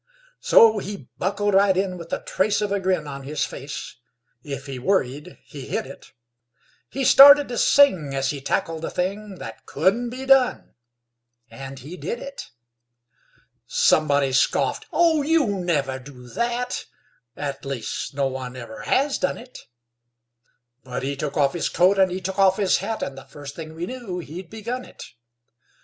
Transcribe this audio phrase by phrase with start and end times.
[0.39, 3.97] So he buckled right in with the trace of a grin On his face.
[4.41, 6.11] If he worried he hid it.
[6.89, 10.73] He started to sing as he tackled the thing That couldn't be done,
[11.51, 12.49] and he did it.
[13.67, 16.85] Somebody scoffed: "Oh, you'll never do that;
[17.37, 19.67] At least no one ever has done it";
[20.83, 23.53] But he took off his coat and he took off his hat, And the first
[23.53, 25.03] thing we knew he'd begun it.